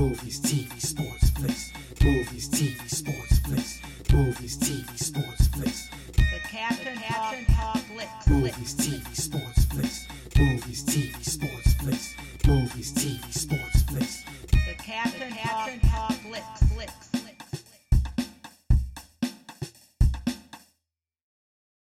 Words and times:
Movies, 0.00 0.40
TV, 0.40 0.80
sports, 0.80 1.28
flicks. 1.28 1.72
Movies, 2.02 2.48
TV, 2.48 2.88
sports, 2.88 3.38
flicks. 3.40 3.82
Movies, 4.10 4.56
TV, 4.56 4.98
sports, 4.98 5.48
flicks. 5.48 5.90
The 6.16 6.40
Captain 6.48 6.96
Talk 6.96 7.36
Talk 7.48 7.76
Flicks. 7.76 8.26
Movies, 8.26 8.74
TV, 8.76 9.14
sports, 9.14 9.64
flicks. 9.66 10.08
Movies, 10.38 10.84
TV, 10.84 11.22
sports, 11.22 11.74
flicks. 11.74 12.16
Movies, 12.46 12.94
TV, 12.94 13.30
sports, 13.30 13.82
flicks. 13.82 14.24
The 14.50 14.74
Captain 14.82 15.32
Talk 15.32 15.70
Talk 15.82 16.12
Flicks. 16.12 16.62
Flicks. 16.72 17.64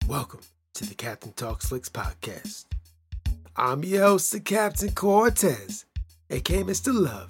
Welcome 0.08 0.42
to 0.74 0.86
the 0.88 0.96
Captain 0.96 1.34
Talk 1.34 1.62
Flicks 1.62 1.90
podcast. 1.90 2.66
I'm 3.56 3.84
your 3.84 4.02
host, 4.02 4.32
the 4.32 4.40
Captain 4.40 4.92
Cortez, 4.92 5.86
aka 6.32 6.64
Mr. 6.64 6.92
Love, 6.92 7.30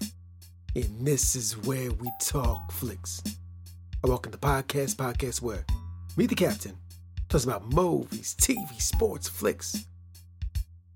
and 0.76 1.06
this 1.06 1.36
is 1.36 1.58
where 1.66 1.92
we 1.92 2.10
talk 2.20 2.71
flicks. 2.71 3.21
I 4.04 4.08
welcome 4.08 4.32
the 4.32 4.38
podcast, 4.38 4.96
podcast 4.96 5.42
where 5.42 5.66
me, 6.16 6.25
the 6.25 6.36
Captain, 6.36 6.78
talks 7.30 7.44
about 7.44 7.71
movies, 7.71 8.36
TV, 8.39 8.80
sports, 8.82 9.28
flicks, 9.28 9.86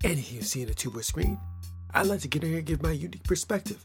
anything 0.04 0.36
you 0.36 0.42
see 0.42 0.64
on 0.64 0.70
a 0.70 0.74
tuber 0.74 1.02
screen. 1.02 1.38
I 1.94 2.02
like 2.02 2.20
to 2.20 2.28
get 2.28 2.42
in 2.42 2.50
here 2.50 2.58
and 2.58 2.66
give 2.66 2.82
my 2.82 2.92
unique 2.92 3.24
perspective, 3.24 3.84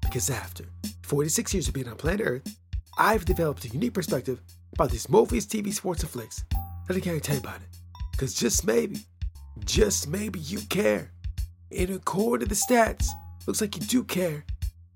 because 0.00 0.30
after 0.30 0.64
46 1.02 1.54
years 1.54 1.68
of 1.68 1.74
being 1.74 1.88
on 1.88 1.96
planet 1.96 2.26
Earth, 2.26 2.56
I've 2.98 3.24
developed 3.24 3.64
a 3.64 3.68
unique 3.68 3.94
perspective 3.94 4.40
about 4.74 4.90
these 4.90 5.08
movies, 5.08 5.46
TV, 5.46 5.72
sports, 5.72 6.02
and 6.02 6.10
flicks 6.10 6.44
that 6.86 6.96
I 6.96 7.00
can't 7.00 7.22
tell 7.22 7.36
you 7.36 7.40
about 7.40 7.56
it. 7.56 7.68
Because 8.12 8.34
just 8.34 8.66
maybe, 8.66 8.98
just 9.64 10.08
maybe 10.08 10.40
you 10.40 10.58
care. 10.68 11.12
And 11.76 11.90
according 11.90 12.48
to 12.48 12.54
the 12.54 12.60
stats, 12.60 13.06
looks 13.46 13.60
like 13.60 13.76
you 13.76 13.82
do 13.82 14.04
care. 14.04 14.44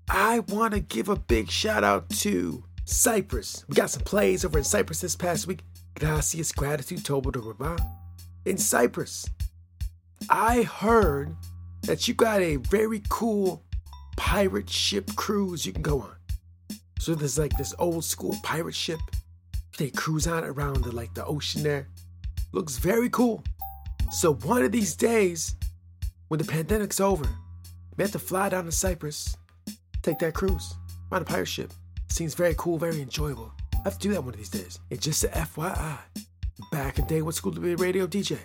I 0.09 0.39
want 0.39 0.73
to 0.73 0.79
give 0.79 1.09
a 1.09 1.15
big 1.15 1.49
shout 1.49 1.83
out 1.83 2.09
to 2.09 2.63
Cyprus. 2.85 3.65
We 3.67 3.75
got 3.75 3.89
some 3.89 4.03
plays 4.03 4.43
over 4.43 4.57
in 4.57 4.63
Cyprus 4.63 5.01
this 5.01 5.15
past 5.15 5.47
week. 5.47 5.63
Gracias, 5.95 6.51
gratitude, 6.51 6.99
Tobo 6.99 7.31
de 7.31 7.39
Rabat. 7.39 7.79
In 8.45 8.57
Cyprus, 8.57 9.29
I 10.29 10.63
heard 10.63 11.35
that 11.83 12.07
you 12.07 12.13
got 12.13 12.41
a 12.41 12.57
very 12.57 13.01
cool 13.09 13.63
pirate 14.17 14.69
ship 14.69 15.15
cruise 15.15 15.65
you 15.65 15.73
can 15.73 15.81
go 15.81 16.01
on. 16.01 16.15
So 16.99 17.15
there's 17.15 17.37
like 17.37 17.57
this 17.57 17.73
old 17.79 18.05
school 18.05 18.35
pirate 18.43 18.75
ship. 18.75 18.99
They 19.77 19.89
cruise 19.89 20.27
on 20.27 20.43
around 20.43 20.83
the 20.83 20.91
like 20.91 21.13
the 21.13 21.25
ocean 21.25 21.63
there. 21.63 21.87
Looks 22.51 22.77
very 22.77 23.09
cool. 23.09 23.43
So 24.11 24.35
one 24.35 24.63
of 24.63 24.71
these 24.71 24.95
days, 24.95 25.55
when 26.27 26.37
the 26.37 26.45
pandemic's 26.45 26.99
over, 26.99 27.27
we 27.97 28.03
have 28.03 28.11
to 28.11 28.19
fly 28.19 28.49
down 28.49 28.65
to 28.65 28.71
Cyprus, 28.71 29.35
take 30.03 30.19
that 30.19 30.33
cruise 30.33 30.75
Ride 31.13 31.21
a 31.21 31.25
pirate 31.25 31.47
ship. 31.47 31.71
Seems 32.09 32.33
very 32.33 32.55
cool, 32.57 32.79
very 32.79 32.99
enjoyable. 32.99 33.51
I 33.75 33.77
have 33.83 33.99
to 33.99 34.07
do 34.07 34.13
that 34.13 34.23
one 34.23 34.33
of 34.33 34.37
these 34.39 34.49
days. 34.49 34.79
And 34.89 34.99
just 34.99 35.23
a 35.23 35.27
FYI, 35.27 35.99
back 36.71 36.97
in 36.97 37.05
the 37.05 37.09
day, 37.09 37.21
went 37.21 37.35
school 37.35 37.51
to 37.51 37.59
be 37.59 37.73
a 37.73 37.75
radio 37.75 38.07
DJ, 38.07 38.39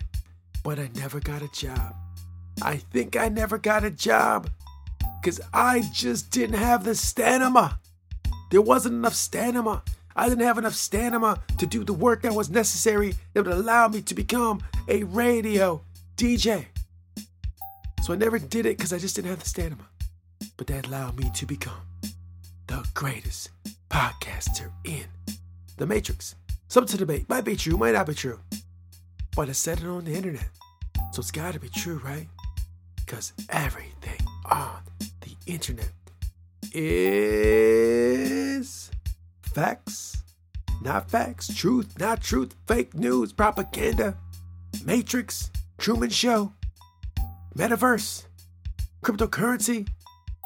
but 0.63 0.79
I 0.79 0.91
never 0.95 1.19
got 1.19 1.41
a 1.41 1.49
job. 1.49 1.95
I 2.61 2.77
think 2.77 3.17
I 3.17 3.31
never 3.31 3.57
got 3.57 3.85
a 3.85 3.91
job 3.91 4.51
because 5.23 5.41
I 5.55 5.83
just 5.95 6.31
didn't 6.31 6.59
have 6.59 6.85
the 6.85 6.95
stamina. 6.95 7.81
There 8.51 8.61
wasn't 8.61 8.97
enough 8.97 9.15
stamina. 9.15 9.83
I 10.15 10.29
didn't 10.29 10.45
have 10.45 10.59
enough 10.59 10.75
stamina 10.75 11.43
to 11.57 11.67
do 11.67 11.85
the 11.85 11.95
work 11.95 12.21
that 12.23 12.35
was 12.35 12.51
necessary 12.51 13.15
that 13.33 13.47
would 13.47 13.55
allow 13.55 13.89
me 13.89 14.03
to 14.03 14.15
become 14.15 14.61
a 14.89 15.05
radio 15.05 15.81
DJ. 16.17 16.67
So 18.03 18.13
I 18.13 18.17
never 18.17 18.39
did 18.39 18.67
it 18.67 18.77
because 18.77 18.93
I 18.93 18.99
just 18.99 19.17
didn't 19.17 19.31
have 19.31 19.41
the 19.41 19.49
stamina. 19.49 19.88
But 20.59 20.67
that 20.67 20.87
allowed 20.89 21.17
me 21.19 21.31
to 21.35 21.47
become 21.47 21.81
the 22.67 22.85
greatest 22.93 23.49
podcaster 23.89 24.71
in 24.85 25.05
the 25.79 25.87
Matrix. 25.87 26.35
Something 26.67 26.91
to 26.91 26.99
debate. 26.99 27.29
Might 27.29 27.45
be 27.45 27.57
true, 27.57 27.79
might 27.79 27.93
not 27.93 28.09
be 28.09 28.15
true. 28.15 28.41
But 29.37 29.49
I 29.49 29.53
said 29.53 29.79
it 29.79 29.87
on 29.87 30.05
the 30.05 30.15
internet. 30.15 30.49
So 31.13 31.21
it's 31.21 31.31
gotta 31.31 31.61
be 31.61 31.69
true, 31.69 32.01
right? 32.05 32.27
Because 32.97 33.33
everything 33.49 34.19
on 34.51 34.83
the 35.21 35.37
internet 35.47 35.93
is 36.73 37.71
facts, 39.41 40.17
not 40.83 41.09
facts, 41.09 41.55
truth, 41.55 41.99
not 42.01 42.21
truth, 42.21 42.57
fake 42.67 42.95
news, 42.95 43.33
propaganda, 43.33 44.19
Matrix, 44.85 45.51
Truman 45.79 46.11
Show, 46.11 46.53
Metaverse, 47.57 48.25
cryptocurrency. 49.03 49.89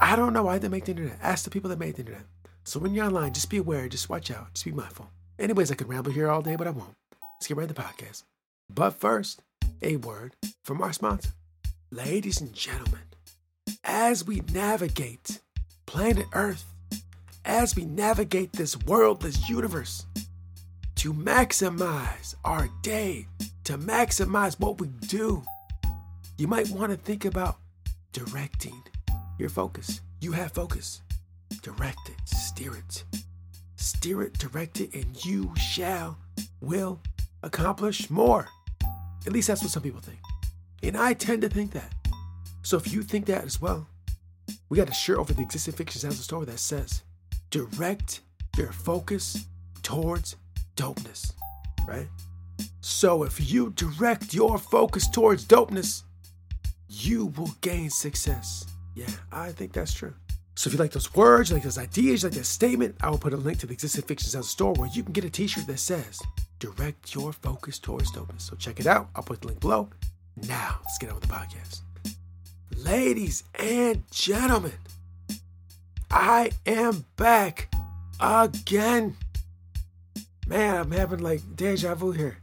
I 0.00 0.16
don't 0.16 0.32
know 0.32 0.44
why 0.44 0.58
they 0.58 0.69
make 0.69 0.86
the 0.86 0.92
internet. 0.92 1.19
Ask 1.22 1.44
the 1.44 1.50
people 1.50 1.70
that 1.70 1.78
made 1.78 1.94
the 1.94 2.00
internet. 2.00 2.25
So 2.64 2.78
when 2.80 2.94
you're 2.94 3.04
online, 3.04 3.32
just 3.32 3.50
be 3.50 3.58
aware, 3.58 3.88
just 3.88 4.08
watch 4.08 4.30
out, 4.30 4.54
just 4.54 4.64
be 4.64 4.72
mindful. 4.72 5.08
Anyways, 5.38 5.70
I 5.70 5.75
could 5.75 5.88
ramble 5.88 6.12
here 6.12 6.30
all 6.30 6.42
day, 6.42 6.56
but 6.56 6.66
I 6.66 6.70
won't. 6.70 6.94
Let's 7.36 7.48
get 7.48 7.56
right 7.56 7.69
to 7.69 7.75
the 7.75 7.80
podcast. 7.80 8.22
But 8.69 8.92
first, 8.92 9.42
a 9.82 9.97
word 9.97 10.34
from 10.64 10.81
our 10.81 10.92
sponsor. 10.92 11.31
Ladies 11.91 12.41
and 12.41 12.52
gentlemen, 12.52 13.02
as 13.84 14.25
we 14.25 14.42
navigate 14.52 15.41
planet 15.86 16.26
Earth, 16.32 16.64
as 17.44 17.75
we 17.75 17.84
navigate 17.84 18.52
this 18.52 18.78
world, 18.84 19.20
this 19.20 19.48
universe, 19.48 20.06
to 20.97 21.12
maximize 21.12 22.34
our 22.44 22.69
day, 22.82 23.26
to 23.64 23.76
maximize 23.76 24.58
what 24.60 24.81
we 24.81 24.88
do, 25.08 25.42
you 26.38 26.47
might 26.47 26.70
want 26.70 26.92
to 26.92 26.97
think 26.97 27.25
about 27.25 27.58
directing 28.12 28.82
your 29.42 29.50
focus. 29.50 30.00
You 30.20 30.32
have 30.32 30.53
focus. 30.53 31.03
Direct 31.62 32.08
it, 32.08 32.28
steer 32.28 32.75
it. 32.76 33.04
Steer 33.76 34.22
it, 34.22 34.38
direct 34.38 34.80
it, 34.80 34.94
and 34.94 35.22
you 35.25 35.53
shall, 35.56 36.16
will 36.60 37.00
accomplish 37.42 38.08
more. 38.08 38.47
At 39.26 39.32
least 39.32 39.48
that's 39.48 39.60
what 39.60 39.70
some 39.70 39.82
people 39.82 40.00
think. 40.00 40.20
And 40.82 40.97
I 40.97 41.12
tend 41.12 41.42
to 41.42 41.48
think 41.48 41.72
that. 41.72 41.92
So 42.62 42.76
if 42.76 42.92
you 42.92 43.02
think 43.02 43.26
that 43.26 43.44
as 43.44 43.60
well, 43.60 43.88
we 44.69 44.76
got 44.76 44.88
a 44.88 44.94
shirt 44.94 45.19
over 45.19 45.32
the 45.32 45.42
existing 45.42 45.75
fictions 45.75 46.04
a 46.04 46.12
story 46.12 46.47
that 46.47 46.58
says, 46.58 47.02
direct 47.50 48.20
your 48.56 48.70
focus 48.72 49.47
towards 49.82 50.36
dopeness, 50.76 51.32
right? 51.86 52.06
So 52.81 53.25
if 53.25 53.52
you 53.52 53.70
direct 53.70 54.32
your 54.32 54.58
focus 54.58 55.08
towards 55.08 55.44
dopeness, 55.44 56.04
you 56.88 57.26
will 57.36 57.54
gain 57.60 57.91
success. 57.91 58.66
Yeah, 58.94 59.10
I 59.30 59.53
think 59.53 59.72
that's 59.72 59.92
true. 59.92 60.14
So 60.54 60.69
if 60.69 60.75
you 60.75 60.78
like 60.78 60.92
those 60.92 61.14
words, 61.14 61.50
you 61.50 61.56
like 61.56 61.64
those 61.64 61.78
ideas, 61.78 62.22
you 62.22 62.28
like 62.28 62.36
that 62.36 62.44
statement, 62.44 62.97
I 63.00 63.08
will 63.10 63.19
put 63.19 63.32
a 63.32 63.38
link 63.38 63.58
to 63.60 63.66
the 63.66 63.72
existing 63.72 64.04
fictions 64.04 64.34
house 64.34 64.48
store 64.48 64.75
where 64.75 64.88
you 64.92 65.03
can 65.03 65.12
get 65.12 65.25
a 65.25 65.30
t-shirt 65.30 65.66
that 65.66 65.78
says, 65.78 66.20
direct 66.58 67.14
your 67.14 67.32
focus 67.32 67.78
towards 67.78 68.12
dopeness. 68.12 68.42
So 68.42 68.56
check 68.56 68.78
it 68.78 68.86
out. 68.86 69.08
I'll 69.16 69.22
put 69.22 69.41
the 69.41 69.48
link 69.48 69.60
below. 69.60 69.88
Now, 70.47 70.76
let's 70.84 70.98
get 70.98 71.08
on 71.08 71.16
with 71.16 71.25
the 71.25 71.34
podcast. 71.34 71.81
Ladies 72.76 73.44
and 73.54 74.02
gentlemen, 74.10 74.72
I 76.10 76.50
am 76.66 77.06
back 77.16 77.72
again. 78.20 79.16
Man, 80.47 80.76
I'm 80.76 80.91
having 80.91 81.20
like 81.20 81.41
deja 81.56 81.94
vu 81.94 82.12
here. 82.12 82.38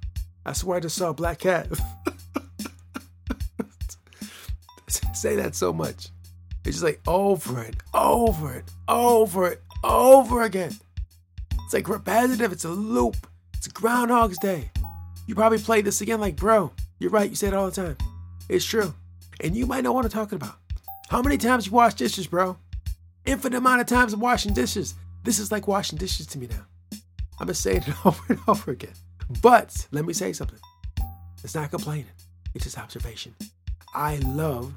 I 0.46 0.54
swear 0.54 0.78
I 0.78 0.80
just 0.80 0.96
saw 0.96 1.10
a 1.10 1.14
black 1.14 1.40
cat. 1.40 1.68
Say 5.14 5.36
that 5.36 5.56
so 5.56 5.72
much. 5.72 6.10
It's 6.70 6.78
just 6.78 6.84
like 6.84 7.02
over 7.08 7.64
it, 7.64 7.78
over 7.96 8.54
it, 8.54 8.66
over 8.88 9.48
it, 9.48 9.64
over 9.84 10.44
again. 10.44 10.72
It's 11.66 11.74
like 11.74 11.90
repetitive, 11.90 12.52
it's 12.52 12.64
a 12.64 12.70
loop. 12.70 13.16
It's 13.56 13.68
Groundhog's 13.70 14.38
Day. 14.38 14.70
You 15.26 15.34
probably 15.34 15.58
played 15.58 15.86
this 15.86 16.02
again, 16.02 16.22
like, 16.22 16.36
bro, 16.36 16.72
you're 17.00 17.10
right, 17.10 17.28
you 17.28 17.36
say 17.36 17.48
it 17.48 17.56
all 17.56 17.72
the 17.72 17.72
time. 17.72 17.98
It's 18.50 18.64
true. 18.64 18.94
And 19.42 19.56
you 19.56 19.66
might 19.66 19.84
know 19.84 19.94
what 19.94 20.06
I'm 20.06 20.12
talking 20.12 20.36
about. 20.36 20.58
How 21.10 21.24
many 21.24 21.40
times 21.40 21.66
you 21.66 21.72
wash 21.72 21.96
dishes, 21.96 22.28
bro? 22.28 22.56
Infinite 23.26 23.58
amount 23.58 23.82
of 23.82 23.88
times 23.88 24.14
I'm 24.14 24.20
washing 24.20 24.54
dishes. 24.54 24.94
This 25.24 25.40
is 25.40 25.52
like 25.52 25.68
washing 25.68 25.98
dishes 25.98 26.28
to 26.28 26.38
me 26.38 26.50
now. 26.52 27.00
I'm 27.40 27.48
just 27.48 27.64
saying 27.64 27.86
it 27.88 27.96
over 28.06 28.22
and 28.30 28.40
over 28.48 28.70
again. 28.70 28.94
But 29.42 29.88
let 29.90 30.06
me 30.06 30.14
say 30.14 30.34
something. 30.34 30.60
It's 31.44 31.56
not 31.56 31.72
complaining, 31.72 32.06
it's 32.54 32.66
just 32.66 32.78
observation. 32.78 33.34
I 33.96 34.18
love 34.18 34.72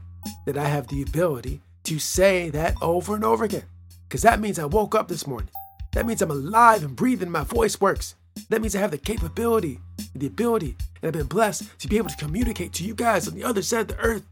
that 0.47 0.57
I 0.57 0.65
have 0.65 0.89
the 0.89 1.03
ability 1.03 1.61
to 1.85 1.99
say 1.99 2.51
that 2.51 2.75
over 2.81 3.15
and 3.15 3.25
over 3.25 3.45
again. 3.45 3.65
Because 4.09 4.23
that 4.23 4.41
means 4.41 4.59
I 4.59 4.67
woke 4.67 4.95
up 4.95 5.09
this 5.09 5.27
morning. 5.27 5.51
That 5.93 6.07
means 6.07 6.23
I'm 6.23 6.31
alive 6.31 6.85
and 6.85 6.97
breathing, 6.97 7.31
my 7.31 7.45
voice 7.45 7.81
works. 7.81 8.15
That 8.49 8.63
means 8.63 8.75
I 8.75 8.81
have 8.81 8.91
the 8.91 8.99
capability, 8.99 9.79
the 10.15 10.27
ability, 10.27 10.77
and 11.03 11.09
I've 11.09 11.13
been 11.13 11.27
blessed 11.27 11.79
to 11.81 11.89
be 11.89 11.99
able 11.99 12.09
to 12.09 12.17
communicate 12.17 12.73
to 12.75 12.85
you 12.85 12.95
guys 12.95 13.29
on 13.29 13.35
the 13.35 13.45
other 13.45 13.63
side 13.63 13.83
of 13.83 13.89
the 13.89 13.99
earth 13.99 14.23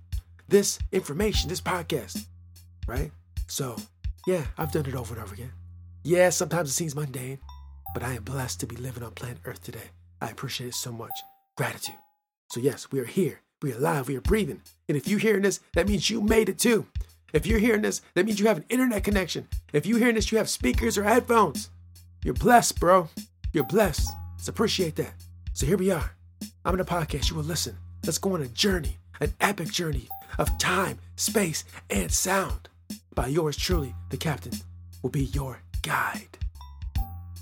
this 0.48 0.78
information, 0.92 1.48
this 1.48 1.60
podcast, 1.60 2.26
right? 2.86 3.10
So, 3.46 3.76
yeah, 4.26 4.44
I've 4.58 4.72
done 4.72 4.86
it 4.86 4.94
over 4.94 5.14
and 5.14 5.22
over 5.22 5.34
again. 5.34 5.52
Yeah, 6.02 6.30
sometimes 6.30 6.70
it 6.70 6.74
seems 6.74 6.94
mundane, 6.94 7.38
but 7.94 8.02
I 8.02 8.14
am 8.14 8.22
blessed 8.22 8.60
to 8.60 8.66
be 8.66 8.76
living 8.76 9.02
on 9.02 9.12
planet 9.12 9.38
Earth 9.44 9.62
today. 9.62 9.90
I 10.20 10.30
appreciate 10.30 10.68
it 10.68 10.74
so 10.74 10.92
much. 10.92 11.12
Gratitude. 11.56 11.96
So, 12.50 12.60
yes, 12.60 12.90
we 12.90 13.00
are 13.00 13.04
here. 13.04 13.42
We 13.62 13.72
are 13.72 13.76
alive. 13.76 14.08
We 14.08 14.16
are 14.16 14.22
breathing. 14.22 14.62
And 14.88 14.96
if 14.96 15.06
you're 15.06 15.18
hearing 15.18 15.42
this, 15.42 15.60
that 15.74 15.88
means 15.88 16.08
you 16.08 16.20
made 16.20 16.48
it 16.48 16.58
too. 16.58 16.86
If 17.32 17.46
you're 17.46 17.58
hearing 17.58 17.82
this, 17.82 18.02
that 18.14 18.26
means 18.26 18.40
you 18.40 18.46
have 18.46 18.58
an 18.58 18.64
internet 18.68 19.04
connection. 19.04 19.48
If 19.72 19.86
you're 19.86 19.98
hearing 19.98 20.16
this, 20.16 20.32
you 20.32 20.38
have 20.38 20.48
speakers 20.48 20.98
or 20.98 21.04
headphones. 21.04 21.70
You're 22.24 22.34
blessed, 22.34 22.80
bro. 22.80 23.08
You're 23.52 23.64
blessed. 23.64 24.08
Appreciate 24.48 24.96
that. 24.96 25.14
So 25.52 25.66
here 25.66 25.76
we 25.76 25.90
are. 25.90 26.12
I'm 26.64 26.74
in 26.74 26.80
a 26.80 26.84
podcast. 26.84 27.30
You 27.30 27.36
will 27.36 27.44
listen. 27.44 27.76
Let's 28.04 28.18
go 28.18 28.34
on 28.34 28.42
a 28.42 28.48
journey, 28.48 28.96
an 29.20 29.32
epic 29.40 29.70
journey 29.70 30.08
of 30.38 30.56
time, 30.58 30.98
space, 31.16 31.64
and 31.90 32.10
sound. 32.10 32.68
By 33.14 33.28
yours 33.28 33.56
truly, 33.56 33.94
the 34.08 34.16
captain 34.16 34.52
will 35.02 35.10
be 35.10 35.24
your 35.26 35.60
guide 35.82 36.38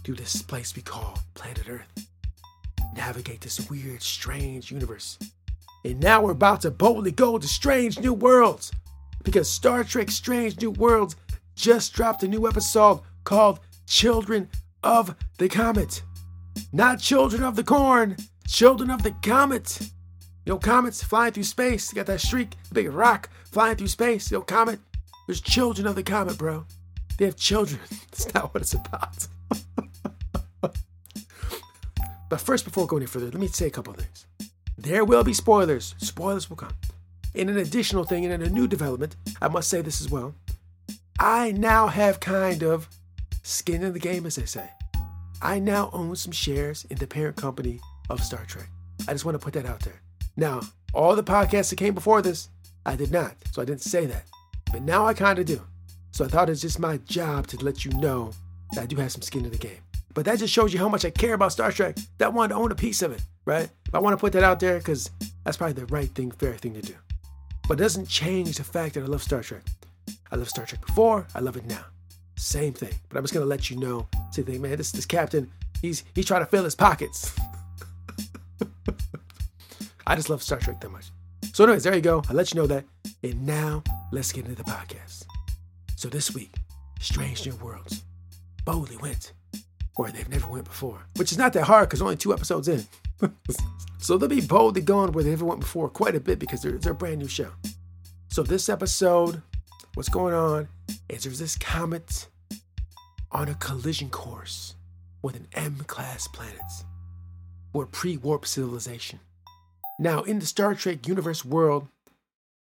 through 0.05 0.17
this 0.17 0.43
place 0.43 0.75
we 0.75 0.83
call 0.83 1.19
planet 1.35 1.69
Earth. 1.69 2.09
Navigate 2.95 3.41
this 3.41 3.71
weird, 3.71 4.03
strange 4.03 4.73
universe. 4.73 5.19
And 5.85 6.01
now 6.01 6.23
we're 6.23 6.33
about 6.33 6.63
to 6.63 6.71
boldly 6.71 7.13
go 7.13 7.39
to 7.39 7.47
strange 7.47 8.01
new 8.01 8.13
worlds 8.13 8.73
because 9.29 9.51
Star 9.51 9.85
Trek 9.85 10.11
Strange 10.11 10.59
New 10.59 10.71
Worlds 10.71 11.15
just 11.55 11.93
dropped 11.93 12.23
a 12.23 12.29
new 12.29 12.49
episode 12.49 13.03
called 13.25 13.61
Children 13.87 14.49
of 14.83 15.15
the 15.37 15.51
Comet. 15.51 16.01
Not 16.73 16.99
Children 16.99 17.43
of 17.43 17.55
the 17.55 17.63
Corn, 17.63 18.17
Children 18.47 18.89
of 18.89 19.03
the 19.03 19.11
Comet. 19.23 19.81
You 20.47 20.55
know, 20.55 20.59
comets 20.59 21.03
flying 21.03 21.35
through 21.35 21.43
space. 21.43 21.91
They 21.91 21.97
got 21.97 22.07
that 22.07 22.23
streak, 22.23 22.55
big 22.73 22.91
rock 22.91 23.29
flying 23.53 23.77
through 23.77 23.89
space. 23.89 24.31
You 24.31 24.39
know, 24.39 24.43
comet. 24.45 24.81
There's 25.27 25.43
children 25.43 25.87
of 25.87 25.95
the 25.95 26.03
comet, 26.03 26.39
bro. 26.39 26.65
They 27.19 27.27
have 27.27 27.37
children. 27.37 27.81
That's 28.11 28.33
not 28.33 28.55
what 28.55 28.63
it's 28.63 28.73
about. 28.73 29.29
but 32.31 32.41
first, 32.41 32.65
before 32.65 32.85
we 32.85 32.89
go 32.89 32.97
any 32.97 33.05
further, 33.05 33.27
let 33.27 33.35
me 33.35 33.49
say 33.49 33.67
a 33.67 33.71
couple 33.71 33.93
things. 33.93 34.25
There 34.79 35.05
will 35.05 35.23
be 35.23 35.35
spoilers. 35.35 35.95
Spoilers 35.99 36.49
will 36.49 36.57
come. 36.57 36.73
In 37.35 37.49
an 37.49 37.59
additional 37.59 38.05
thing, 38.05 38.25
and 38.25 38.35
in 38.35 38.43
a 38.43 38.51
new 38.51 38.67
development, 38.67 39.17
I 39.41 39.49
must 39.49 39.69
say 39.69 39.81
this 39.81 40.01
as 40.01 40.11
well. 40.11 40.35
I 41.21 41.53
now 41.53 41.87
have 41.89 42.21
kind 42.21 42.63
of 42.63 42.89
skin 43.43 43.83
in 43.83 43.93
the 43.93 43.99
game, 43.99 44.27
as 44.27 44.37
they 44.37 44.45
say. 44.45 44.71
I 45.41 45.59
now 45.59 45.91
own 45.93 46.17
some 46.17 46.33
shares 46.33 46.85
in 46.91 46.99
the 46.99 47.07
parent 47.07 47.37
company 47.37 47.81
of 48.11 48.23
Star 48.23 48.45
Trek. 48.45 48.69
I 49.07 49.13
just 49.13 49.25
want 49.25 49.35
to 49.39 49.45
put 49.45 49.55
that 49.55 49.67
out 49.67 49.81
there. 49.81 50.01
Now, 50.37 50.63
all 50.95 51.15
the 51.15 51.23
podcasts 51.23 51.71
that 51.71 51.77
came 51.77 51.95
before 51.95 52.23
this, 52.23 52.49
I 52.87 52.97
did 52.97 53.13
not, 53.13 53.35
so 53.53 53.63
I 53.63 53.65
didn't 53.65 53.83
say 53.83 54.07
that. 54.07 54.25
But 54.73 54.83
now 54.83 55.07
I 55.07 55.15
kind 55.15 55.39
of 55.39 55.47
do. 55.47 55.61
So 56.13 56.25
I 56.25 56.29
thought 56.29 56.51
it's 56.51 56.61
just 56.61 56.79
my 56.79 56.97
job 56.99 57.47
to 57.49 57.65
let 57.65 57.85
you 57.85 57.93
know 57.93 58.33
that 58.73 58.83
I 58.83 58.87
do 58.87 58.97
have 58.97 59.13
some 59.13 59.23
skin 59.23 59.45
in 59.45 59.51
the 59.51 59.59
game. 59.59 59.81
But 60.15 60.25
that 60.25 60.39
just 60.39 60.53
shows 60.53 60.73
you 60.73 60.79
how 60.79 60.89
much 60.89 61.05
I 61.05 61.11
care 61.11 61.35
about 61.35 61.53
Star 61.53 61.71
Trek. 61.71 61.97
That 62.19 62.27
I 62.27 62.29
wanted 62.29 62.55
to 62.55 62.61
own 62.61 62.73
a 62.73 62.75
piece 62.75 63.03
of 63.03 63.13
it, 63.13 63.23
right? 63.45 63.69
I 63.95 63.99
want 63.99 64.15
to 64.15 64.21
put 64.21 64.33
that 64.33 64.43
out 64.43 64.59
there 64.59 64.79
because 64.79 65.11
that's 65.45 65.57
probably 65.57 65.75
the 65.75 65.87
right 65.87 66.11
thing, 66.11 66.31
fair 66.33 66.55
thing 66.55 66.75
to 66.75 66.83
do. 66.83 66.95
But 67.69 67.79
it 67.79 67.83
doesn't 67.83 68.09
change 68.09 68.57
the 68.57 68.65
fact 68.65 68.95
that 68.95 69.05
I 69.05 69.07
love 69.07 69.23
Star 69.23 69.43
Trek. 69.43 69.63
I 70.33 70.37
love 70.37 70.49
Star 70.49 70.65
Trek 70.65 70.85
before, 70.85 71.27
I 71.35 71.41
love 71.41 71.59
it 71.59 71.67
now. 71.67 71.85
Same 72.37 72.73
thing. 72.73 72.95
But 73.09 73.19
I'm 73.19 73.25
just 73.25 73.35
gonna 73.35 73.47
let 73.47 73.69
you 73.69 73.77
know. 73.77 74.09
Same 74.31 74.47
thing, 74.47 74.63
man. 74.63 74.79
This 74.79 74.91
this 74.91 75.05
captain, 75.05 75.51
he's 75.83 76.05
he's 76.15 76.25
trying 76.25 76.41
to 76.41 76.47
fill 76.47 76.65
his 76.65 76.75
pockets. 76.75 77.37
I 80.07 80.17
just 80.17 80.31
love 80.31 80.43
Star 80.43 80.59
Trek 80.59 80.81
that 80.81 80.89
much. 80.91 81.11
So, 81.53 81.65
anyways, 81.65 81.85
there 81.85 81.95
you 81.95 82.01
go. 82.01 82.23
I 82.31 82.33
let 82.33 82.55
you 82.55 82.61
know 82.61 82.67
that. 82.69 82.85
And 83.23 83.45
now 83.47 83.83
let's 84.13 84.33
get 84.33 84.47
into 84.47 84.57
the 84.57 84.71
podcast. 84.71 85.25
So 85.97 86.09
this 86.09 86.33
week, 86.35 86.55
Strange 87.01 87.45
New 87.45 87.57
Worlds 87.57 88.05
boldly 88.65 88.97
went 88.97 89.33
where 89.99 90.13
they've 90.13 90.29
never 90.29 90.47
went 90.47 90.65
before, 90.65 91.01
which 91.17 91.33
is 91.33 91.39
not 91.39 91.53
that 91.53 91.65
hard 91.65 91.89
because 91.89 92.01
only 92.01 92.17
two 92.17 92.33
episodes 92.33 92.69
in. 92.69 92.87
so 93.99 94.17
they'll 94.17 94.29
be 94.29 94.41
boldly 94.41 94.81
going 94.81 95.11
where 95.11 95.25
they 95.25 95.31
never 95.31 95.45
went 95.45 95.59
before 95.59 95.89
quite 95.89 96.15
a 96.15 96.21
bit 96.21 96.39
because 96.39 96.63
they're 96.63 96.93
a 96.93 96.95
brand 96.95 97.19
new 97.19 97.27
show. 97.27 97.51
So 98.29 98.45
this 98.45 98.69
episode, 98.69 99.43
what's 99.95 100.09
going 100.09 100.35
on 100.35 100.69
is 101.09 101.25
there's 101.25 101.41
this 101.41 101.59
comet 101.59 102.29
on 103.33 103.49
a 103.49 103.55
collision 103.55 104.09
course 104.09 104.77
with 105.21 105.35
an 105.35 105.49
M-class 105.55 106.29
planet 106.29 106.61
or 107.73 107.85
pre-warp 107.85 108.47
civilization. 108.47 109.19
Now, 109.99 110.23
in 110.23 110.39
the 110.39 110.47
Star 110.47 110.77
Trek 110.77 111.09
universe 111.09 111.45
world, 111.45 111.89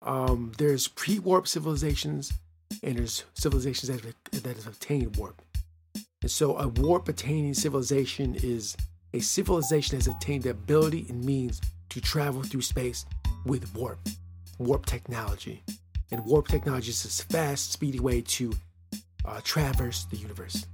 um, 0.02 0.54
there's 0.58 0.88
pre-warp 0.88 1.46
civilizations 1.50 2.32
and 2.82 2.98
there's 2.98 3.26
civilizations 3.34 3.90
that 3.90 4.06
have, 4.06 4.44
that 4.44 4.56
have 4.56 4.68
attained 4.68 5.18
warp. 5.18 5.42
And 6.22 6.32
so, 6.32 6.58
a 6.58 6.68
warp 6.68 7.10
attaining 7.10 7.54
civilization 7.54 8.36
is 8.36 8.76
a 9.14 9.20
civilization 9.20 9.98
that 9.98 10.06
has 10.06 10.16
attained 10.16 10.44
the 10.44 10.50
ability 10.50 11.06
and 11.10 11.24
means 11.24 11.62
to 11.90 12.02
travel 12.02 12.42
through 12.44 12.62
space 12.62 13.06
with 13.46 13.74
warp, 13.76 14.00
warp 14.58 14.86
technology. 14.86 15.64
And 16.12 16.26
warp 16.26 16.48
technology 16.48 16.90
is 16.90 17.04
this 17.04 17.22
fast, 17.22 17.72
speedy 17.72 18.00
way 18.00 18.22
to 18.22 18.54
uh, 19.26 19.42
traverse 19.44 20.06
the 20.06 20.18
universe, 20.18 20.66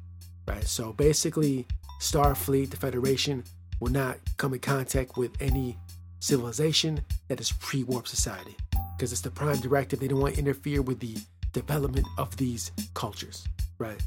right? 0.48 0.66
So 0.66 0.94
basically, 0.94 1.68
Starfleet, 2.00 2.70
the 2.70 2.78
Federation, 2.78 3.44
will 3.80 3.92
not 3.92 4.18
come 4.38 4.54
in 4.54 4.60
contact 4.60 5.18
with 5.18 5.32
any 5.42 5.78
civilization 6.20 7.02
that 7.28 7.42
is 7.42 7.52
pre-warp 7.52 8.08
society 8.08 8.56
because 8.96 9.12
it's 9.12 9.22
the 9.22 9.32
prime 9.32 9.58
directive. 9.58 10.00
They 10.00 10.08
don't 10.08 10.20
want 10.20 10.36
to 10.36 10.40
interfere 10.40 10.82
with 10.82 11.00
the 11.00 11.18
development 11.52 12.08
of 12.18 12.36
these 12.38 12.72
cultures, 12.94 13.46
right? 13.78 14.02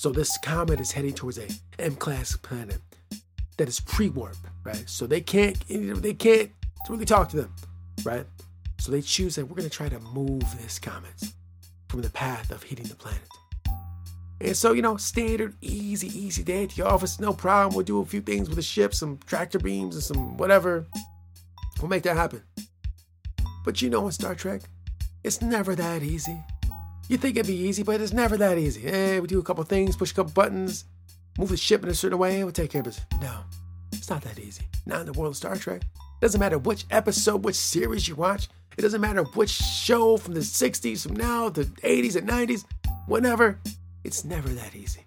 So 0.00 0.08
this 0.08 0.38
comet 0.38 0.80
is 0.80 0.92
heading 0.92 1.12
towards 1.12 1.36
a 1.36 1.46
M-class 1.78 2.34
planet 2.38 2.78
that 3.58 3.68
is 3.68 3.80
pre-warp, 3.80 4.34
right? 4.64 4.82
So 4.88 5.06
they 5.06 5.20
can't 5.20 5.62
they 5.68 6.14
can't 6.14 6.50
really 6.88 7.04
talk 7.04 7.28
to 7.28 7.36
them, 7.36 7.54
right? 8.02 8.24
So 8.78 8.92
they 8.92 9.02
choose 9.02 9.34
that 9.34 9.44
we're 9.44 9.56
going 9.56 9.68
to 9.68 9.76
try 9.76 9.90
to 9.90 10.00
move 10.00 10.40
this 10.58 10.78
comet 10.78 11.12
from 11.88 12.00
the 12.00 12.08
path 12.08 12.50
of 12.50 12.62
hitting 12.62 12.86
the 12.86 12.94
planet. 12.94 13.20
And 14.40 14.56
so, 14.56 14.72
you 14.72 14.80
know, 14.80 14.96
standard, 14.96 15.54
easy, 15.60 16.08
easy 16.18 16.44
day 16.44 16.62
at 16.64 16.70
the 16.70 16.86
office, 16.86 17.20
no 17.20 17.34
problem. 17.34 17.74
We'll 17.74 17.84
do 17.84 18.00
a 18.00 18.06
few 18.06 18.22
things 18.22 18.48
with 18.48 18.56
the 18.56 18.62
ship, 18.62 18.94
some 18.94 19.18
tractor 19.26 19.58
beams 19.58 19.96
and 19.96 20.02
some 20.02 20.38
whatever. 20.38 20.86
We'll 21.78 21.90
make 21.90 22.04
that 22.04 22.16
happen. 22.16 22.42
But 23.66 23.82
you 23.82 23.90
know, 23.90 24.06
in 24.06 24.12
Star 24.12 24.34
Trek, 24.34 24.62
it's 25.24 25.42
never 25.42 25.74
that 25.74 26.02
easy. 26.02 26.42
You 27.10 27.16
think 27.16 27.36
it'd 27.36 27.48
be 27.48 27.56
easy, 27.56 27.82
but 27.82 28.00
it's 28.00 28.12
never 28.12 28.36
that 28.36 28.56
easy. 28.56 28.82
Hey, 28.82 29.18
we 29.18 29.26
do 29.26 29.40
a 29.40 29.42
couple 29.42 29.64
things, 29.64 29.96
push 29.96 30.12
a 30.12 30.14
couple 30.14 30.30
buttons, 30.30 30.84
move 31.36 31.48
the 31.48 31.56
ship 31.56 31.82
in 31.82 31.88
a 31.88 31.94
certain 31.94 32.18
way, 32.18 32.36
and 32.36 32.44
we'll 32.44 32.52
take 32.52 32.70
care 32.70 32.82
of 32.82 32.86
it. 32.86 33.04
No, 33.20 33.40
it's 33.90 34.08
not 34.08 34.22
that 34.22 34.38
easy. 34.38 34.62
Not 34.86 35.00
in 35.00 35.06
the 35.06 35.12
world 35.14 35.32
of 35.32 35.36
Star 35.36 35.56
Trek. 35.56 35.82
Doesn't 36.20 36.38
matter 36.38 36.56
which 36.56 36.84
episode, 36.92 37.42
which 37.42 37.56
series 37.56 38.06
you 38.06 38.14
watch. 38.14 38.48
It 38.78 38.82
doesn't 38.82 39.00
matter 39.00 39.24
which 39.24 39.50
show 39.50 40.18
from 40.18 40.34
the 40.34 40.40
60s, 40.40 41.02
from 41.04 41.16
now, 41.16 41.48
the 41.48 41.64
80s 41.64 42.14
and 42.14 42.28
90s, 42.28 42.64
whenever. 43.08 43.58
It's 44.04 44.24
never 44.24 44.48
that 44.48 44.76
easy. 44.76 45.04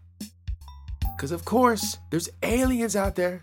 Because, 1.16 1.32
of 1.32 1.46
course, 1.46 2.00
there's 2.10 2.28
aliens 2.44 2.98
out 2.98 3.16
there. 3.16 3.42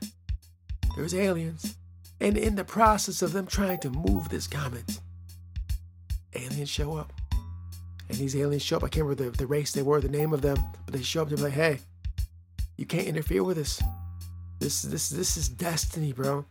There's 0.97 1.15
aliens. 1.15 1.77
And 2.21 2.37
in 2.37 2.57
the 2.57 2.65
process 2.65 3.23
of 3.23 3.33
them 3.33 3.47
trying 3.47 3.79
to 3.79 3.89
move 3.89 4.29
this 4.29 4.47
comet, 4.47 5.01
aliens 6.35 6.69
show 6.69 6.99
up. 6.99 7.15
And 8.11 8.19
these 8.19 8.35
aliens 8.35 8.63
show 8.63 8.77
up. 8.77 8.83
I 8.83 8.89
can't 8.89 9.07
remember 9.07 9.31
the, 9.31 9.39
the 9.39 9.47
race 9.47 9.71
they 9.71 9.83
were, 9.83 10.01
the 10.01 10.09
name 10.09 10.33
of 10.33 10.43
them, 10.43 10.57
but 10.85 10.93
they 10.93 11.01
show 11.01 11.23
up. 11.23 11.29
They're 11.29 11.39
like, 11.39 11.53
"Hey, 11.53 11.79
you 12.77 12.85
can't 12.85 13.07
interfere 13.07 13.45
with 13.45 13.57
this. 13.57 13.81
This 14.59 14.83
this 14.83 15.11
this 15.11 15.37
is 15.37 15.49
destiny, 15.49 16.13
bro. 16.13 16.45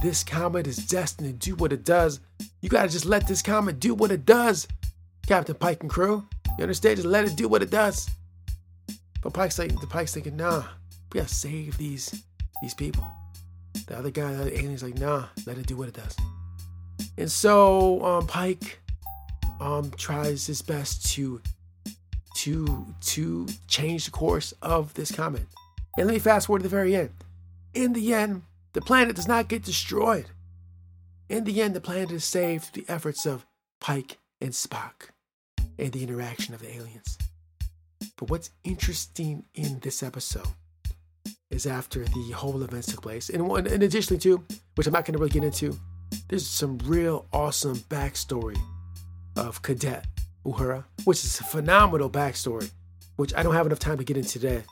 This 0.00 0.22
comet 0.22 0.68
is 0.68 0.76
destined 0.76 1.40
to 1.40 1.50
do 1.50 1.56
what 1.56 1.72
it 1.72 1.84
does. 1.84 2.20
You 2.60 2.68
gotta 2.68 2.88
just 2.88 3.04
let 3.04 3.26
this 3.26 3.42
comet 3.42 3.80
do 3.80 3.94
what 3.94 4.12
it 4.12 4.24
does, 4.24 4.68
Captain 5.26 5.56
Pike 5.56 5.82
and 5.82 5.90
crew. 5.90 6.24
You 6.56 6.62
understand? 6.62 6.98
Just 6.98 7.08
let 7.08 7.24
it 7.24 7.34
do 7.34 7.48
what 7.48 7.62
it 7.62 7.70
does." 7.70 8.08
But 9.22 9.34
Pike's 9.34 9.58
like, 9.58 9.78
the 9.80 9.88
Pike's 9.88 10.14
thinking, 10.14 10.36
"Nah, 10.36 10.62
we 11.12 11.18
gotta 11.18 11.34
save 11.34 11.78
these 11.78 12.14
these 12.62 12.74
people." 12.74 13.04
The 13.88 13.98
other 13.98 14.12
guy, 14.12 14.32
the 14.32 14.42
other 14.42 14.50
alien's 14.50 14.84
like, 14.84 14.98
"Nah, 14.98 15.24
let 15.46 15.58
it 15.58 15.66
do 15.66 15.76
what 15.76 15.88
it 15.88 15.94
does." 15.94 16.16
And 17.18 17.30
so 17.30 18.04
um, 18.04 18.28
Pike 18.28 18.78
um, 19.62 19.92
tries 19.96 20.46
his 20.46 20.60
best 20.60 21.06
to 21.14 21.40
to 22.34 22.86
to 23.00 23.46
change 23.68 24.06
the 24.06 24.10
course 24.10 24.52
of 24.60 24.92
this 24.94 25.12
comet. 25.12 25.46
And 25.96 26.06
let 26.06 26.14
me 26.14 26.18
fast 26.18 26.46
forward 26.46 26.60
to 26.60 26.62
the 26.64 26.68
very 26.68 26.96
end. 26.96 27.12
In 27.74 27.92
the 27.92 28.12
end, 28.12 28.42
the 28.72 28.80
planet 28.80 29.14
does 29.16 29.28
not 29.28 29.48
get 29.48 29.62
destroyed. 29.62 30.26
In 31.28 31.44
the 31.44 31.62
end, 31.62 31.74
the 31.74 31.80
planet 31.80 32.10
is 32.10 32.24
saved 32.24 32.64
through 32.64 32.82
the 32.82 32.92
efforts 32.92 33.24
of 33.24 33.46
Pike 33.80 34.18
and 34.40 34.50
Spock 34.50 35.10
and 35.78 35.92
the 35.92 36.02
interaction 36.02 36.54
of 36.54 36.60
the 36.60 36.74
aliens. 36.74 37.16
But 38.16 38.30
what's 38.30 38.50
interesting 38.64 39.44
in 39.54 39.78
this 39.80 40.02
episode 40.02 40.48
is 41.50 41.66
after 41.66 42.04
the 42.04 42.30
whole 42.34 42.62
events 42.62 42.88
took 42.88 43.02
place, 43.02 43.28
and, 43.28 43.46
one, 43.46 43.66
and 43.66 43.82
additionally 43.82 44.18
too, 44.18 44.42
which 44.74 44.86
I'm 44.86 44.92
not 44.92 45.04
going 45.04 45.14
to 45.14 45.18
really 45.18 45.30
get 45.30 45.44
into, 45.44 45.78
there's 46.28 46.46
some 46.46 46.78
real 46.78 47.26
awesome 47.32 47.76
backstory 47.88 48.58
of 49.36 49.62
Cadet 49.62 50.06
Uhura, 50.44 50.84
which 51.04 51.24
is 51.24 51.40
a 51.40 51.44
phenomenal 51.44 52.10
backstory, 52.10 52.70
which 53.16 53.34
I 53.34 53.42
don't 53.42 53.54
have 53.54 53.66
enough 53.66 53.78
time 53.78 53.98
to 53.98 54.04
get 54.04 54.16
into 54.16 54.38
today. 54.38 54.64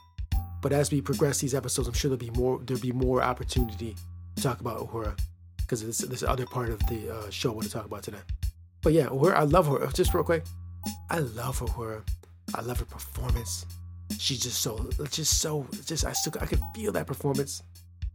But 0.62 0.72
as 0.72 0.90
we 0.90 1.00
progress 1.00 1.38
these 1.38 1.54
episodes, 1.54 1.88
I'm 1.88 1.94
sure 1.94 2.10
there'll 2.10 2.32
be 2.32 2.38
more 2.38 2.60
there'll 2.64 2.80
be 2.80 2.92
more 2.92 3.22
opportunity 3.22 3.96
to 4.36 4.42
talk 4.42 4.60
about 4.60 4.78
Uhura 4.78 5.18
because 5.58 5.84
this 5.84 5.98
this 5.98 6.22
other 6.22 6.46
part 6.46 6.68
of 6.68 6.78
the 6.88 7.14
uh, 7.14 7.30
show 7.30 7.50
I 7.50 7.54
want 7.54 7.66
to 7.66 7.72
talk 7.72 7.86
about 7.86 8.02
today. 8.02 8.18
But 8.82 8.92
yeah, 8.92 9.06
Uhura, 9.06 9.34
I 9.34 9.44
love 9.44 9.66
her. 9.68 9.86
Just 9.92 10.12
real 10.12 10.24
quick, 10.24 10.44
I 11.10 11.18
love. 11.20 11.58
Her, 11.76 12.02
I 12.54 12.62
love 12.62 12.78
her 12.80 12.84
performance. 12.84 13.66
She's 14.18 14.40
just 14.40 14.60
so, 14.60 14.90
just 15.10 15.40
so, 15.40 15.66
just 15.86 16.04
I 16.04 16.12
still, 16.12 16.32
I 16.40 16.46
can 16.46 16.60
feel 16.74 16.92
that 16.92 17.06
performance. 17.06 17.62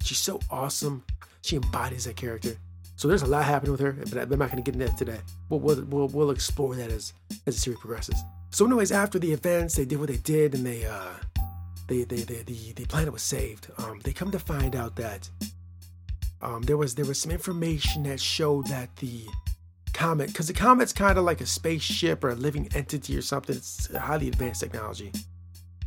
She's 0.03 0.17
so 0.17 0.39
awesome. 0.51 1.03
She 1.41 1.55
embodies 1.55 2.05
that 2.05 2.15
character. 2.15 2.57
So 2.97 3.07
there's 3.07 3.23
a 3.23 3.27
lot 3.27 3.43
happening 3.43 3.73
with 3.73 3.81
her, 3.81 3.91
but 3.91 4.17
I'm 4.17 4.39
not 4.39 4.51
going 4.51 4.63
to 4.63 4.71
get 4.71 4.75
into 4.75 4.87
that 4.87 4.97
today. 4.97 5.19
We'll, 5.49 5.59
we'll, 5.59 6.07
we'll, 6.07 6.31
explore 6.31 6.75
that 6.75 6.91
as 6.91 7.13
as 7.45 7.55
the 7.55 7.61
series 7.61 7.79
progresses. 7.79 8.15
So, 8.51 8.65
anyways, 8.65 8.91
after 8.93 9.19
the 9.19 9.33
events, 9.33 9.75
they 9.75 9.83
did 9.83 9.99
what 9.99 10.07
they 10.07 10.17
did, 10.17 10.53
and 10.53 10.65
they 10.65 10.85
uh, 10.85 11.13
they, 11.87 12.03
they, 12.03 12.17
they 12.17 12.43
the 12.43 12.71
the 12.73 12.85
planet 12.85 13.11
was 13.11 13.21
saved. 13.21 13.67
Um, 13.77 13.99
they 14.03 14.13
come 14.13 14.31
to 14.31 14.39
find 14.39 14.75
out 14.75 14.95
that 14.95 15.29
um, 16.41 16.61
there 16.61 16.77
was 16.77 16.95
there 16.95 17.05
was 17.05 17.19
some 17.19 17.31
information 17.31 18.03
that 18.03 18.21
showed 18.21 18.67
that 18.67 18.95
the 18.97 19.25
comet, 19.93 20.27
because 20.27 20.47
the 20.47 20.53
comet's 20.53 20.93
kind 20.93 21.17
of 21.17 21.23
like 21.23 21.41
a 21.41 21.45
spaceship 21.45 22.23
or 22.23 22.29
a 22.29 22.35
living 22.35 22.69
entity 22.75 23.17
or 23.17 23.21
something. 23.21 23.55
It's 23.55 23.93
highly 23.93 24.29
advanced 24.29 24.61
technology, 24.61 25.11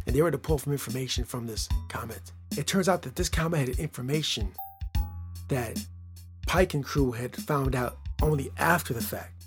and 0.06 0.14
they 0.14 0.20
were 0.20 0.30
to 0.30 0.38
pull 0.38 0.58
from 0.58 0.72
information 0.72 1.24
from 1.24 1.46
this 1.46 1.68
comet. 1.88 2.32
It 2.56 2.66
turns 2.66 2.88
out 2.88 3.00
that 3.02 3.16
this 3.16 3.30
comet 3.30 3.68
had 3.68 3.78
information 3.78 4.52
that 5.48 5.82
Pike 6.48 6.72
and 6.72 6.82
crew 6.82 7.12
had 7.12 7.36
found 7.36 7.76
out 7.76 7.98
only 8.22 8.50
after 8.58 8.94
the 8.94 9.02
fact. 9.02 9.44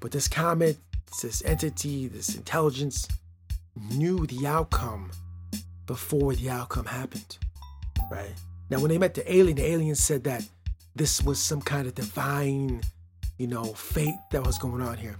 But 0.00 0.12
this 0.12 0.28
comet, 0.28 0.76
this 1.22 1.42
entity, 1.46 2.08
this 2.08 2.36
intelligence 2.36 3.08
knew 3.90 4.26
the 4.26 4.46
outcome 4.46 5.10
before 5.86 6.34
the 6.34 6.50
outcome 6.50 6.84
happened. 6.84 7.38
Right? 8.10 8.34
Now, 8.68 8.80
when 8.80 8.90
they 8.90 8.98
met 8.98 9.14
the 9.14 9.34
alien, 9.34 9.56
the 9.56 9.64
alien 9.64 9.94
said 9.94 10.24
that 10.24 10.46
this 10.94 11.22
was 11.22 11.38
some 11.38 11.62
kind 11.62 11.86
of 11.86 11.94
divine, 11.94 12.82
you 13.38 13.46
know, 13.46 13.64
fate 13.64 14.14
that 14.30 14.46
was 14.46 14.58
going 14.58 14.82
on 14.82 14.98
here. 14.98 15.16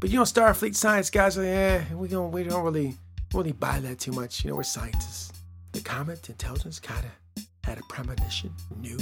But 0.00 0.10
you 0.10 0.16
know, 0.16 0.24
Starfleet 0.24 0.76
science 0.76 1.08
guys 1.08 1.38
are, 1.38 1.44
yeah, 1.44 1.84
eh, 1.90 1.94
we 1.94 2.08
don't, 2.08 2.30
we 2.30 2.44
don't 2.44 2.62
really, 2.62 2.94
really 3.32 3.52
buy 3.52 3.80
that 3.80 4.00
too 4.00 4.12
much. 4.12 4.44
You 4.44 4.50
know, 4.50 4.56
we're 4.56 4.64
scientists. 4.64 5.32
The 5.72 5.80
comet 5.80 6.28
intelligence 6.28 6.78
kind 6.78 7.06
of 7.06 7.44
had 7.64 7.78
a 7.78 7.82
premonition, 7.88 8.52
knew, 8.78 8.98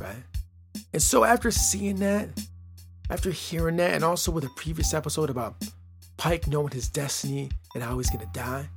right? 0.00 0.16
And 0.92 1.02
so 1.02 1.24
after 1.24 1.50
seeing 1.50 1.96
that, 1.96 2.28
after 3.10 3.30
hearing 3.30 3.76
that, 3.76 3.94
and 3.94 4.04
also 4.04 4.30
with 4.30 4.44
a 4.44 4.50
previous 4.56 4.94
episode 4.94 5.30
about 5.30 5.56
Pike 6.16 6.46
knowing 6.46 6.70
his 6.70 6.88
destiny 6.88 7.50
and 7.74 7.82
how 7.84 7.98
he's 7.98 8.10
gonna 8.10 8.28
die, 8.32 8.68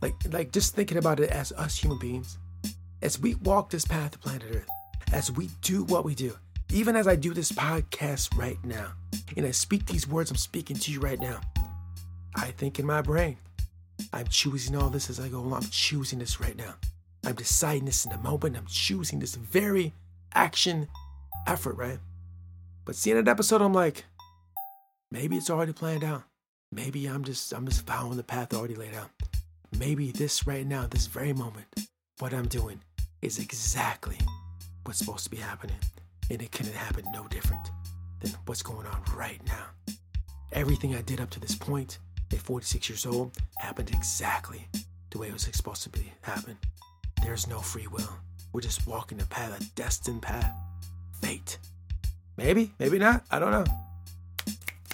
like 0.00 0.14
like 0.30 0.52
just 0.52 0.74
thinking 0.74 0.98
about 0.98 1.20
it 1.20 1.30
as 1.30 1.52
us 1.52 1.76
human 1.76 1.98
beings, 1.98 2.38
as 3.02 3.18
we 3.18 3.34
walk 3.36 3.70
this 3.70 3.84
path 3.84 4.12
to 4.12 4.18
planet 4.18 4.46
Earth, 4.54 4.68
as 5.12 5.32
we 5.32 5.50
do 5.62 5.84
what 5.84 6.04
we 6.04 6.14
do, 6.14 6.36
even 6.72 6.94
as 6.96 7.08
I 7.08 7.16
do 7.16 7.34
this 7.34 7.52
podcast 7.52 8.36
right 8.38 8.58
now, 8.64 8.92
and 9.36 9.44
I 9.44 9.50
speak 9.50 9.86
these 9.86 10.06
words 10.06 10.30
I'm 10.30 10.36
speaking 10.36 10.76
to 10.76 10.92
you 10.92 11.00
right 11.00 11.20
now, 11.20 11.40
I 12.36 12.52
think 12.52 12.78
in 12.78 12.86
my 12.86 13.02
brain, 13.02 13.36
I'm 14.12 14.26
choosing 14.28 14.76
all 14.76 14.88
this 14.88 15.10
as 15.10 15.20
I 15.20 15.28
go 15.28 15.40
along. 15.40 15.64
I'm 15.64 15.70
choosing 15.70 16.18
this 16.18 16.40
right 16.40 16.56
now. 16.56 16.74
I'm 17.24 17.34
deciding 17.34 17.84
this 17.84 18.04
in 18.04 18.12
the 18.12 18.18
moment. 18.18 18.56
I'm 18.56 18.66
choosing 18.66 19.18
this 19.18 19.34
very 19.34 19.92
action 20.34 20.88
effort, 21.46 21.76
right? 21.76 21.98
But 22.84 22.96
seeing 22.96 23.16
that 23.16 23.28
episode, 23.28 23.62
I'm 23.62 23.72
like, 23.72 24.04
maybe 25.10 25.36
it's 25.36 25.50
already 25.50 25.72
planned 25.72 26.04
out. 26.04 26.24
Maybe 26.72 27.06
I'm 27.06 27.24
just 27.24 27.52
I'm 27.52 27.66
just 27.66 27.86
following 27.86 28.16
the 28.16 28.22
path 28.22 28.54
already 28.54 28.74
laid 28.74 28.94
out. 28.94 29.10
Maybe 29.78 30.10
this 30.10 30.46
right 30.46 30.66
now, 30.66 30.86
this 30.86 31.06
very 31.06 31.32
moment, 31.32 31.66
what 32.18 32.32
I'm 32.32 32.48
doing 32.48 32.80
is 33.22 33.38
exactly 33.38 34.18
what's 34.84 34.98
supposed 34.98 35.24
to 35.24 35.30
be 35.30 35.36
happening. 35.36 35.76
And 36.30 36.40
it 36.40 36.52
couldn't 36.52 36.74
happen 36.74 37.04
no 37.12 37.26
different 37.28 37.70
than 38.20 38.32
what's 38.46 38.62
going 38.62 38.86
on 38.86 39.02
right 39.14 39.40
now. 39.46 39.94
Everything 40.52 40.94
I 40.94 41.02
did 41.02 41.20
up 41.20 41.30
to 41.30 41.40
this 41.40 41.54
point 41.54 41.98
at 42.32 42.38
46 42.38 42.88
years 42.88 43.06
old 43.06 43.36
happened 43.58 43.90
exactly 43.90 44.68
the 45.10 45.18
way 45.18 45.28
it 45.28 45.32
was 45.32 45.48
supposed 45.52 45.82
to 45.84 45.90
be 45.90 46.12
happen. 46.22 46.56
There's 47.22 47.48
no 47.48 47.58
free 47.58 47.86
will. 47.88 48.16
We're 48.52 48.60
just 48.60 48.86
walking 48.86 49.18
the 49.18 49.26
path, 49.26 49.60
a 49.60 49.64
destined 49.74 50.22
path 50.22 50.52
fate. 51.20 51.58
Maybe, 52.36 52.72
maybe 52.78 52.98
not. 52.98 53.24
I 53.30 53.38
don't 53.38 53.52
know. 53.52 53.64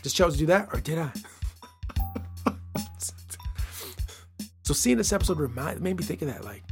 Just 0.02 0.16
chose 0.16 0.32
to 0.34 0.38
do 0.38 0.46
that, 0.46 0.68
or 0.72 0.80
did 0.80 0.98
I? 0.98 1.10
so 4.62 4.72
seeing 4.72 4.96
this 4.96 5.12
episode 5.12 5.38
remind 5.38 5.80
made 5.80 5.96
me 5.96 6.02
think 6.02 6.22
of 6.22 6.28
that. 6.28 6.44
Like, 6.44 6.62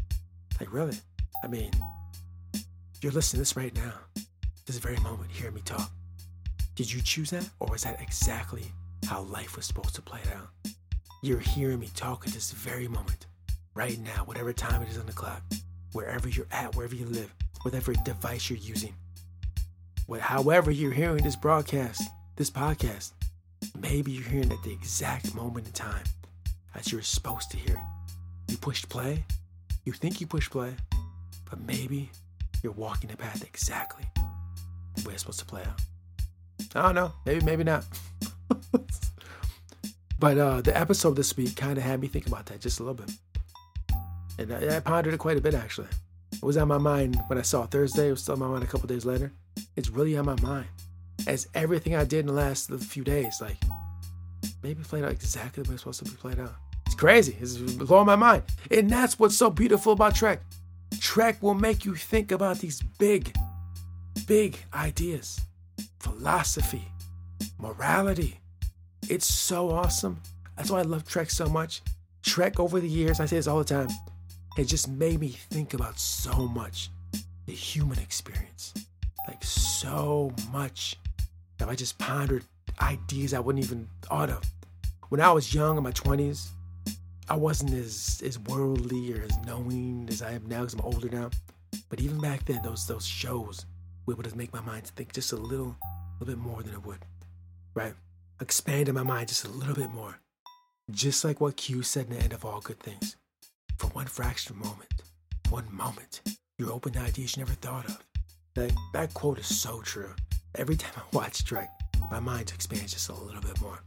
like 0.61 0.73
really? 0.73 0.96
I 1.42 1.46
mean, 1.46 1.70
you're 3.00 3.12
listening 3.12 3.38
to 3.38 3.40
this 3.40 3.56
right 3.56 3.75
now, 3.75 3.92
this 4.66 4.78
very 4.78 4.96
moment, 4.99 5.30
hearing 5.30 5.54
me 5.54 5.62
talk. 5.64 5.90
Did 6.75 6.92
you 6.92 7.00
choose 7.02 7.30
that, 7.30 7.49
or 7.61 7.68
was 7.70 7.82
that 7.84 8.00
exactly 8.00 8.64
how 9.06 9.23
life 9.23 9.56
was 9.56 9.66
supposed 9.66 9.94
to 9.94 10.02
play 10.02 10.20
out? 10.34 10.49
You're 11.23 11.38
hearing 11.38 11.78
me 11.78 11.88
talk 11.94 12.26
at 12.26 12.32
this 12.32 12.50
very 12.50 12.88
moment, 12.88 13.26
right 13.75 13.99
now, 14.00 14.25
whatever 14.25 14.52
time 14.52 14.82
it 14.82 14.88
is 14.88 14.99
on 14.99 15.06
the 15.06 15.12
clock, 15.12 15.42
wherever 15.92 16.28
you're 16.28 16.49
at, 16.50 16.75
wherever 16.75 16.94
you 16.94 17.06
live, 17.06 17.32
whatever 17.62 17.92
device 17.92 18.50
you're 18.50 18.58
using 18.58 18.94
however 20.20 20.70
you're 20.70 20.92
hearing 20.92 21.25
this 21.25 21.37
broadcast, 21.37 22.02
this 22.37 22.50
podcast, 22.50 23.12
maybe 23.78 24.12
you're 24.12 24.28
hearing 24.28 24.52
at 24.52 24.62
the 24.62 24.73
exact 24.73 25.34
moment 25.34 25.66
in 25.66 25.73
time 25.73 26.04
as 26.75 26.92
you're 26.92 27.02
supposed 27.02 27.50
to 27.52 27.56
hear 27.56 27.76
it. 27.76 28.52
You 28.52 28.56
pushed 28.58 28.88
play, 28.88 29.25
you 29.84 29.92
think 29.92 30.20
you 30.20 30.26
pushed 30.26 30.50
play, 30.50 30.75
but 31.49 31.61
maybe 31.61 32.11
you're 32.62 32.73
walking 32.73 33.11
the 33.11 33.16
path 33.16 33.42
exactly 33.44 34.04
way 35.04 35.12
it's 35.12 35.23
supposed 35.23 35.40
to 35.40 35.44
play 35.44 35.62
out. 35.62 35.80
I 36.75 36.82
don't 36.82 36.94
know, 36.94 37.12
maybe, 37.26 37.44
maybe 37.44 37.64
not. 37.64 37.84
but 40.18 40.38
uh, 40.38 40.61
the 40.61 40.76
episode 40.76 41.16
this 41.16 41.37
week 41.37 41.56
kind 41.56 41.78
of 41.78 41.84
had 41.84 42.00
me 42.00 42.08
think 42.08 42.26
about 42.26 42.46
that 42.46 42.61
just 42.61 42.80
a 42.80 42.82
little 42.82 42.94
bit. 42.94 43.11
And 44.38 44.52
I, 44.52 44.76
I 44.76 44.80
pondered 44.80 45.14
it 45.14 45.18
quite 45.18 45.37
a 45.37 45.40
bit 45.40 45.54
actually. 45.54 45.88
It 46.32 46.42
was 46.42 46.56
on 46.56 46.68
my 46.68 46.78
mind 46.78 47.16
when 47.28 47.38
I 47.38 47.42
saw 47.42 47.66
Thursday, 47.66 48.08
it 48.08 48.12
was 48.12 48.23
still 48.23 48.34
on 48.34 48.40
my 48.40 48.49
mind 48.49 48.64
a 48.64 48.66
couple 48.66 48.88
days 48.88 49.04
later 49.04 49.32
it's 49.76 49.90
really 49.90 50.16
on 50.16 50.26
my 50.26 50.40
mind. 50.40 50.66
As 51.26 51.49
everything 51.54 51.94
I 51.94 52.04
did 52.04 52.20
in 52.20 52.26
the 52.26 52.32
last 52.32 52.70
few 52.70 53.04
days, 53.04 53.40
like 53.40 53.56
maybe 54.62 54.82
played 54.82 55.04
out 55.04 55.12
exactly 55.12 55.62
the 55.62 55.70
way 55.70 55.75
it's 55.75 55.82
supposed 55.82 56.04
to 56.04 56.11
be 56.11 56.16
played 56.16 56.38
out. 56.38 56.54
It's 56.87 56.94
crazy. 56.94 57.37
It's 57.40 57.56
blowing 57.56 58.06
my 58.06 58.16
mind. 58.16 58.42
And 58.70 58.90
that's 58.90 59.18
what's 59.18 59.37
so 59.37 59.50
beautiful 59.50 59.92
about 59.92 60.14
Trek. 60.14 60.40
Trek 61.00 61.42
will 61.42 61.54
make 61.54 61.84
you 61.84 61.94
think 61.94 62.32
about 62.32 62.58
these 62.58 62.82
big, 62.99 63.34
big 64.26 64.56
ideas, 64.73 65.40
philosophy, 66.00 66.87
morality. 67.58 68.40
It's 69.08 69.26
so 69.26 69.70
awesome. 69.70 70.20
That's 70.56 70.70
why 70.70 70.80
I 70.80 70.82
love 70.82 71.06
Trek 71.06 71.30
so 71.30 71.46
much. 71.46 71.82
Trek 72.23 72.58
over 72.61 72.80
the 72.80 72.88
years, 72.88 73.20
I 73.20 73.26
say 73.26 73.37
this 73.37 73.46
all 73.46 73.58
the 73.58 73.64
time, 73.64 73.88
it 74.56 74.64
just 74.64 74.88
made 74.88 75.20
me 75.20 75.28
think 75.28 75.75
about 75.75 75.99
so 75.99 76.46
much 76.49 76.90
the 77.46 77.52
human 77.52 77.99
experience 77.99 78.73
like 79.26 79.43
so 79.45 80.33
much 80.52 80.97
that 81.59 81.69
I 81.69 81.75
just 81.75 81.99
pondered 81.99 82.45
ideas 82.81 83.35
I 83.35 83.40
wouldn't 83.40 83.64
even 83.64 83.88
thought 84.02 84.31
of. 84.31 84.43
When 85.09 85.21
I 85.21 85.33
was 85.33 85.54
young 85.54 85.76
in 85.76 85.83
my 85.83 85.93
20s, 85.93 86.49
I 87.28 87.37
wasn't 87.37 87.73
as 87.73 88.23
as 88.25 88.38
worldly 88.38 89.14
or 89.14 89.23
as 89.23 89.38
knowing 89.47 90.07
as 90.11 90.21
I 90.21 90.33
am 90.33 90.47
now 90.47 90.61
because 90.61 90.75
I'm 90.75 90.81
older 90.81 91.09
now. 91.09 91.31
But 91.88 92.00
even 92.00 92.21
back 92.21 92.45
then, 92.45 92.61
those 92.62 92.87
those 92.87 93.07
shows 93.07 93.64
were 94.04 94.14
able 94.14 94.25
to 94.25 94.37
make 94.37 94.52
my 94.52 94.61
mind 94.61 94.87
think 94.88 95.12
just 95.12 95.33
a 95.33 95.37
little, 95.37 95.75
little 96.21 96.35
bit 96.35 96.38
more 96.38 96.62
than 96.62 96.75
it 96.75 96.85
would, 96.85 96.99
right? 97.75 97.95
Expanded 98.40 98.95
my 98.95 99.02
mind 99.02 99.28
just 99.28 99.45
a 99.45 99.50
little 99.50 99.75
bit 99.75 99.90
more, 99.90 100.19
just 100.90 101.25
like 101.25 101.40
what 101.40 101.57
Q 101.57 101.83
said 101.83 102.07
in 102.09 102.19
the 102.19 102.23
end 102.23 102.33
of 102.33 102.45
all 102.45 102.61
good 102.61 102.81
things. 102.81 103.16
For 103.78 103.87
one 103.88 104.07
fraction 104.07 104.59
moment, 104.59 105.02
one 105.49 105.73
moment, 105.75 106.21
you're 106.59 106.73
open 106.73 106.93
to 106.93 107.00
ideas 107.00 107.37
you 107.37 107.43
never 107.43 107.54
thought 107.54 107.87
of. 107.87 108.04
That, 108.54 108.73
that 108.92 109.14
quote 109.14 109.38
is 109.38 109.46
so 109.61 109.80
true. 109.82 110.14
Every 110.54 110.76
time 110.76 110.92
I 110.96 111.16
watch 111.16 111.44
Trek, 111.44 111.70
my 112.11 112.20
mind 112.20 112.52
expands 112.54 112.92
just 112.92 113.08
a 113.08 113.14
little 113.14 113.40
bit 113.40 113.61
more. 113.61 113.80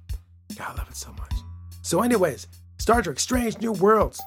God, 0.57 0.73
I 0.73 0.77
love 0.79 0.89
it 0.89 0.97
so 0.97 1.13
much. 1.13 1.33
So, 1.83 2.01
anyways, 2.01 2.47
Star 2.79 3.01
Trek 3.01 3.19
Strange 3.19 3.59
New 3.59 3.71
Worlds. 3.73 4.21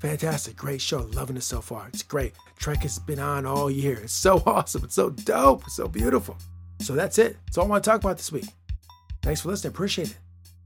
Fantastic, 0.00 0.56
great 0.56 0.80
show. 0.80 1.02
Loving 1.12 1.36
it 1.36 1.44
so 1.44 1.60
far. 1.60 1.86
It's 1.88 2.02
great. 2.02 2.32
Trek 2.58 2.78
has 2.78 2.98
been 2.98 3.20
on 3.20 3.46
all 3.46 3.70
year. 3.70 4.00
It's 4.02 4.12
so 4.12 4.42
awesome. 4.46 4.82
It's 4.84 4.96
so 4.96 5.10
dope. 5.10 5.62
It's 5.64 5.76
so 5.76 5.86
beautiful. 5.86 6.36
So 6.80 6.94
that's 6.94 7.18
it. 7.18 7.36
That's 7.46 7.58
all 7.58 7.66
I 7.66 7.68
want 7.68 7.84
to 7.84 7.90
talk 7.90 8.00
about 8.00 8.16
this 8.16 8.32
week. 8.32 8.46
Thanks 9.22 9.40
for 9.42 9.50
listening. 9.50 9.70
Appreciate 9.70 10.10
it. 10.10 10.18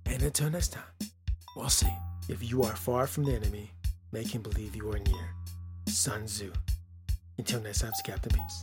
And 0.07 0.23
until 0.23 0.49
next 0.49 0.73
time, 0.73 1.09
we'll 1.55 1.69
see. 1.69 1.93
If 2.31 2.51
you 2.51 2.63
are 2.63 2.75
far 2.75 3.07
from 3.07 3.25
the 3.25 3.35
enemy, 3.35 3.71
make 4.13 4.35
him 4.35 4.41
believe 4.41 4.75
you 4.75 4.91
are 4.91 4.99
near. 4.99 5.35
Sun 5.87 6.25
Tzu. 6.25 6.51
Until 7.37 7.61
next 7.61 7.81
time, 7.81 7.91
it's 7.91 8.01
Captain 8.01 8.33
Peace. 8.33 8.63